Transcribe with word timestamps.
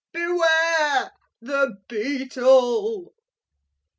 Beware! 0.11 1.11
The 1.43 1.75
Beetle! 1.87 3.13